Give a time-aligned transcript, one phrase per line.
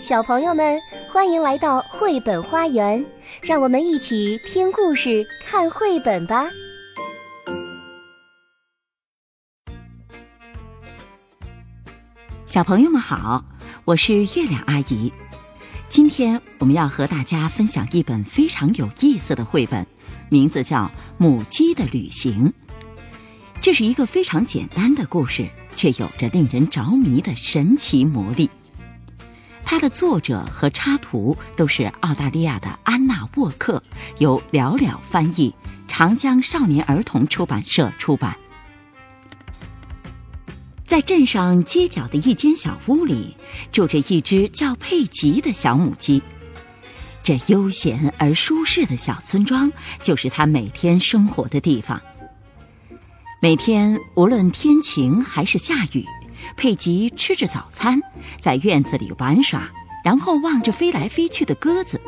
[0.00, 0.80] 小朋友们，
[1.12, 3.04] 欢迎来到绘本花园，
[3.42, 6.46] 让我们一起听故事、看绘本吧。
[12.46, 13.44] 小朋友们好，
[13.84, 15.12] 我是月亮阿姨。
[15.90, 19.86] 今天我们要和大家分享一本非常有意思的绘本，
[20.30, 20.84] 名字叫
[21.18, 22.48] 《母鸡的旅行》。
[23.60, 28.48] 这是一个非常简单的故事，却有着令人着迷的神奇魔力。
[29.70, 33.80] 它的作者和插图都是澳大利亚的安娜沃克，
[34.18, 35.54] 由了了翻译，
[35.86, 38.36] 长江少年儿童出版社出版。
[40.84, 43.36] 在镇上街角的一间小屋里，
[43.70, 46.20] 住着一只叫佩吉的小母鸡。
[47.22, 49.70] 这悠闲而舒适的小村庄，
[50.02, 52.02] 就是它每天生活的地方。
[53.40, 56.04] 每天无论天晴还是下雨。
[56.56, 58.00] 佩吉吃着早餐，
[58.40, 59.68] 在院子里玩耍，
[60.04, 62.00] 然后望着飞来飞去的鸽子。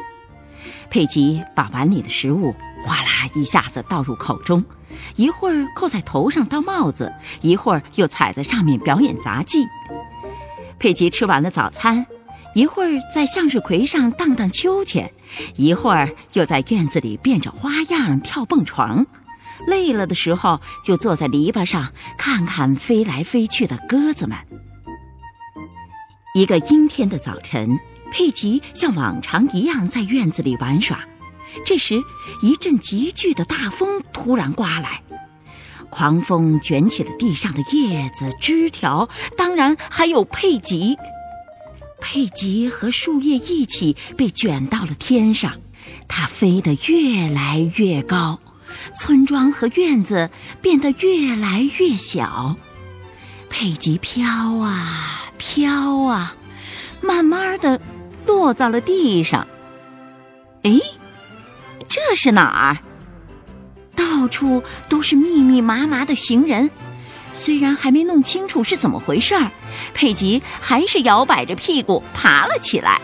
[0.90, 4.62] 佩吉把碗里的食物哗啦一下子倒入口中，
[5.16, 9.66] 一会儿扣在头上当帽子，一会儿又踩在上面表演杂技。
[10.78, 12.06] 佩吉吃完了早餐，
[12.54, 15.10] 一会儿在向日葵上荡荡秋千，
[15.56, 19.06] 一会儿又在院子里变着花样跳蹦床。
[19.66, 24.36] 累了的时候，就坐在篱笆上看看飞来飞去的鸽子们。
[26.34, 27.78] 一个阴天的早晨，
[28.10, 31.00] 佩吉像往常一样在院子里玩耍。
[31.66, 32.02] 这时，
[32.40, 35.02] 一阵急剧的大风突然刮来，
[35.90, 40.96] 狂风卷起了地上的叶子、枝条，当然还有佩吉。
[42.00, 45.60] 佩吉和树叶一起被卷到了天上，
[46.08, 48.40] 它飞得越来越高。
[48.94, 52.56] 村庄和院子变得越来越小，
[53.48, 54.24] 佩吉飘
[54.58, 56.34] 啊飘啊，
[57.00, 57.80] 慢慢的
[58.26, 59.46] 落到了地上。
[60.62, 60.78] 哎，
[61.88, 62.78] 这是哪儿？
[63.94, 66.70] 到处都是密密麻麻的行人。
[67.34, 69.50] 虽然还没弄清楚是怎么回事儿，
[69.94, 73.00] 佩吉还是摇摆着屁股爬了起来。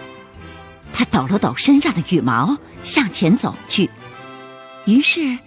[0.92, 3.88] 他抖了抖身上的羽毛，向前走去。
[4.88, 5.38] 于是，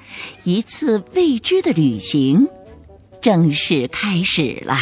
[0.43, 2.47] 一次未知的旅行
[3.23, 4.77] 正式开始了。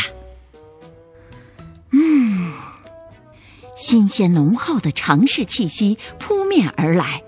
[1.93, 2.51] 嗯，
[3.77, 7.23] 新鲜浓厚的城市气息扑面而来，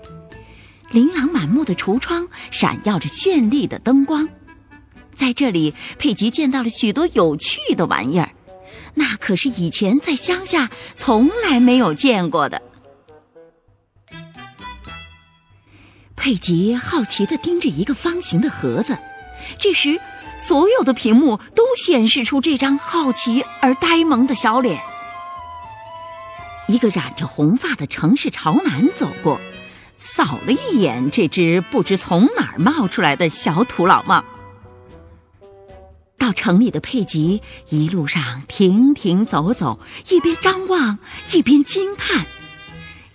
[0.90, 4.28] 琳琅满目的橱窗闪耀着绚丽的灯光。
[5.14, 8.32] 在这里，佩吉见到了许多有趣的玩意儿，
[8.92, 12.60] 那可是以前在乡下从来没有见过的。
[16.22, 18.96] 佩吉好奇地盯着一个方形的盒子，
[19.58, 20.00] 这时，
[20.38, 24.80] 所有的屏幕都显示出这张好奇而呆萌的小脸。
[26.68, 29.40] 一个染着红发的城市潮男走过，
[29.98, 34.24] 扫了一眼这只不知从哪儿冒出来的小土老帽。
[36.16, 41.00] 到城里的佩吉一路上停停走走，一边张望
[41.32, 42.24] 一边惊叹。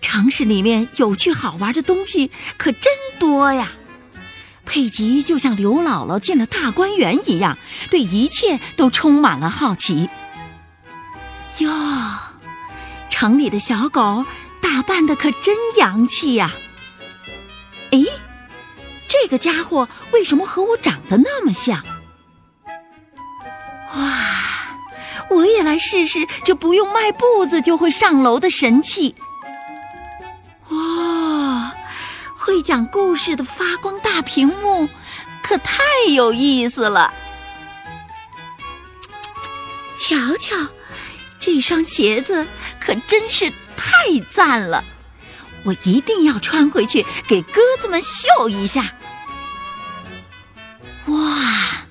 [0.01, 3.71] 城市里面有趣好玩的东西可真多呀！
[4.65, 7.57] 佩吉就像刘姥姥进了大观园一样，
[7.89, 10.09] 对一切都充满了好奇。
[11.59, 11.71] 哟，
[13.09, 14.25] 城里的小狗
[14.61, 16.51] 打扮的可真洋气呀！
[17.91, 18.03] 哎，
[19.07, 21.83] 这个家伙为什么和我长得那么像？
[23.95, 24.77] 哇，
[25.29, 29.15] 我也来试试这不用迈步子就会上楼的神器。
[32.67, 34.89] 讲故事的发光大屏幕，
[35.41, 37.13] 可太有意思了！
[39.97, 40.53] 瞧瞧，
[41.39, 42.45] 这双鞋子
[42.77, 44.83] 可真是太赞了！
[45.63, 48.95] 我一定要穿回去给鸽子们秀一下。
[51.05, 51.85] 哇，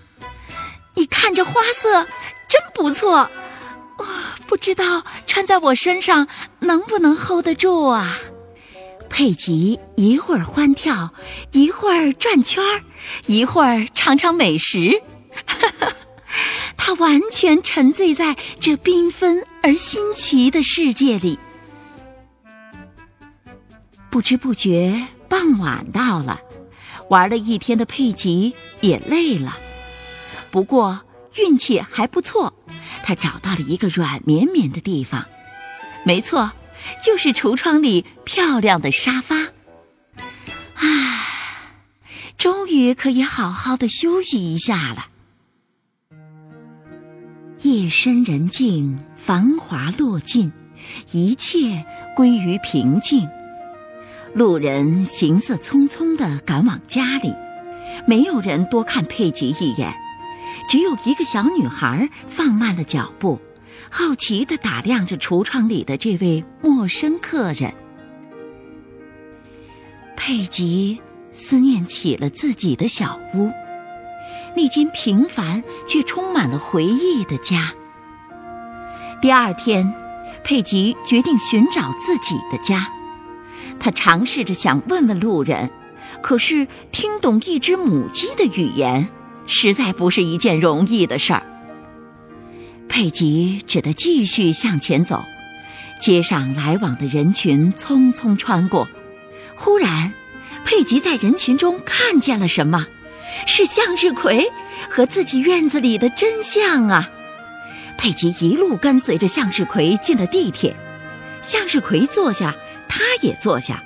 [0.93, 2.07] 你看这花色
[2.51, 3.31] 真不错，
[3.97, 4.07] 哇，
[4.47, 6.29] 不知道穿在我身上
[6.59, 8.19] 能不能 hold 得住啊？
[9.09, 11.13] 佩吉一会儿欢跳，
[11.53, 12.83] 一会儿转圈儿，
[13.27, 15.03] 一会儿尝尝美食，
[16.77, 21.39] 他完全沉醉在这缤纷而新奇的世界里。
[24.11, 26.41] 不知不觉，傍晚到了，
[27.09, 29.57] 玩了一天的佩吉也累了，
[30.51, 31.01] 不过
[31.37, 32.53] 运气还不错，
[33.03, 35.25] 他找到了一个软绵绵的地方。
[36.05, 36.53] 没错。
[37.03, 39.37] 就是橱窗里漂亮的沙发，
[40.75, 41.27] 唉，
[42.37, 45.07] 终于可以好好的休息一下了。
[47.63, 50.53] 夜深人静，繁华落尽，
[51.13, 51.85] 一切
[52.15, 53.29] 归于平静。
[54.35, 57.33] 路人行色匆匆地赶往家里，
[58.07, 59.93] 没有人多看佩吉一眼，
[60.69, 63.41] 只有一个小女孩放慢了脚步，
[63.91, 67.73] 好奇地打量着橱窗里的这位陌生客人。
[70.17, 71.01] 佩吉
[71.31, 73.51] 思念起了自己的小屋。
[74.57, 77.75] 那间平凡却充满了回忆的家。
[79.21, 79.93] 第二天，
[80.43, 82.91] 佩吉决定寻找自己的家。
[83.79, 85.71] 他尝试着想问问路人，
[86.23, 89.09] 可是听懂一只母鸡的语言，
[89.47, 91.43] 实在不是一件容易的事儿。
[92.89, 95.25] 佩吉只得继续向前走。
[95.99, 98.89] 街上来往的人群匆匆穿过，
[99.55, 100.13] 忽然，
[100.65, 102.87] 佩吉在人群中看见了什么。
[103.47, 104.51] 是向日葵
[104.89, 107.11] 和自己院子里的真相啊！
[107.99, 110.75] 佩吉一路跟随着向日葵进了地铁，
[111.43, 112.55] 向日葵坐下，
[112.89, 113.83] 他也坐下。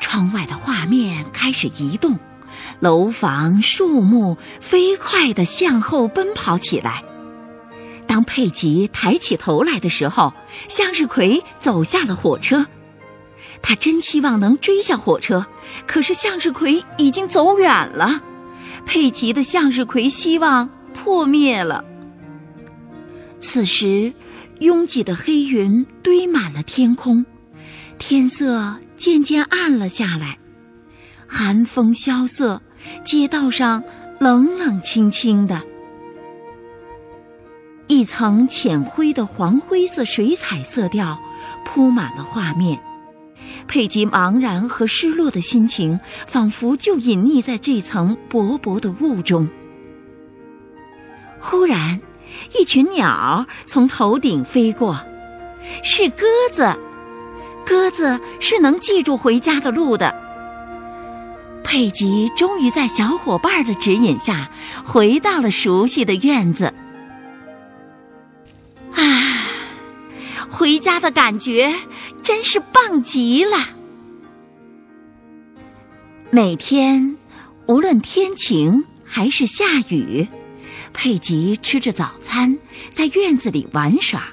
[0.00, 2.18] 窗外的画面开始移动，
[2.78, 7.02] 楼房、树木飞快地向后奔跑起来。
[8.12, 10.34] 当佩吉抬起头来的时候，
[10.68, 12.66] 向日葵走下了火车。
[13.62, 15.46] 他真希望能追上火车，
[15.86, 18.20] 可是向日葵已经走远了。
[18.84, 21.82] 佩吉的向日葵希望破灭了。
[23.40, 24.12] 此时，
[24.58, 27.24] 拥挤的黑云堆满了天空，
[27.96, 30.36] 天色渐渐暗了下来，
[31.26, 32.60] 寒风萧瑟，
[33.06, 33.82] 街道上
[34.20, 35.62] 冷冷清清的，
[37.92, 41.20] 一层浅灰的黄灰色水彩色调
[41.62, 42.80] 铺满了画面。
[43.68, 49.46] 佩吉茫然和失落的心情，仿佛就隐匿在这层薄薄的雾中。
[51.38, 52.00] 忽然，
[52.58, 54.96] 一群鸟从头顶飞过，
[55.84, 56.74] 是鸽子。
[57.66, 60.14] 鸽子是能记住回家的路的。
[61.62, 64.50] 佩吉终于在小伙伴的指引下，
[64.82, 66.72] 回到了熟悉的院子。
[70.72, 71.74] 回家的感觉！
[72.22, 73.58] 真是棒极了！
[76.30, 77.18] 每天，
[77.66, 80.26] 无论天晴还是下雨，
[80.94, 82.58] 佩吉吃着早餐，
[82.94, 84.28] 在院子里玩耍，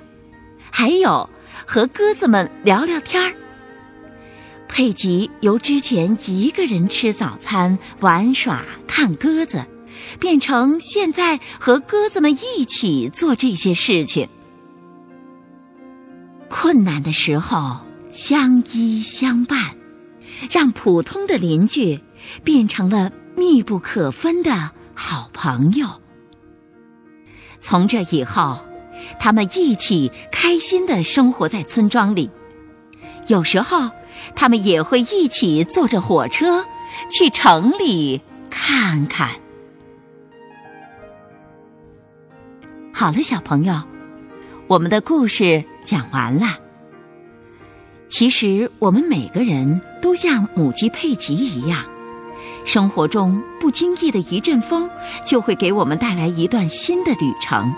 [0.72, 1.30] 还有
[1.68, 3.34] 和鸽子们聊聊天儿。
[4.70, 9.66] 佩吉由之前一个人吃早餐、玩耍、看鸽子，
[10.22, 14.30] 变成现在和鸽子们一起做这些事情。
[16.72, 17.80] 困难的时候
[18.12, 19.76] 相依相伴，
[20.52, 22.00] 让普通的邻居
[22.44, 25.88] 变成了密不可分的好朋友。
[27.60, 28.60] 从这以后，
[29.20, 32.30] 他们一起开心的生活在村庄里。
[33.26, 33.90] 有时候，
[34.36, 36.64] 他们也会一起坐着火车
[37.10, 38.22] 去城里
[38.52, 39.32] 看看。
[42.94, 43.74] 好了，小朋友，
[44.68, 45.66] 我们的故事。
[45.84, 46.58] 讲完了。
[48.10, 51.86] 其实我们每个人都像母鸡佩吉一样，
[52.66, 54.90] 生活中不经意的一阵风，
[55.26, 57.72] 就会给我们带来一段新的旅程。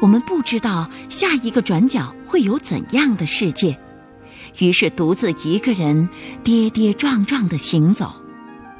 [0.00, 3.78] 我们不知道下一个转角会有怎样的世界，
[4.60, 6.08] 于是独自一个人
[6.42, 8.14] 跌跌撞撞的行走，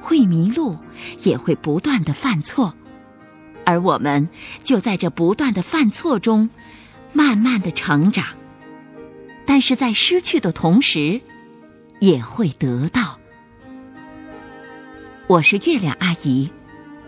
[0.00, 0.78] 会迷路，
[1.25, 2.73] 也会不断的犯错，
[3.66, 4.28] 而我们
[4.64, 6.49] 就在这不断的犯错中。
[7.12, 8.25] 慢慢的成长，
[9.47, 11.21] 但是在失去的同时，
[12.00, 13.19] 也会得到。
[15.27, 16.50] 我是月亮阿姨，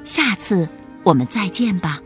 [0.04, 0.68] 下次
[1.02, 2.00] 我们再见吧。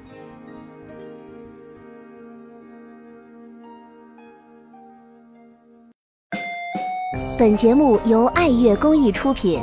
[7.37, 9.61] 本节目由爱乐公益出品。